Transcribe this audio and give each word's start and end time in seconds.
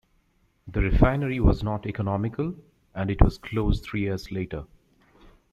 The 0.67 0.81
refinery 0.81 1.39
was 1.39 1.61
not 1.61 1.85
economical, 1.85 2.55
and 2.95 3.11
it 3.11 3.21
was 3.21 3.37
closed 3.37 3.83
three 3.83 4.01
years 4.01 4.31
later. 4.31 4.65